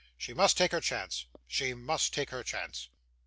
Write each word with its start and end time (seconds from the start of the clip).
'She 0.17 0.33
must 0.33 0.57
take 0.57 0.71
her 0.71 0.81
chance. 0.81 1.27
She 1.45 1.75
must 1.75 2.11
take 2.11 2.31
her 2.31 2.41
chance. 2.41 2.89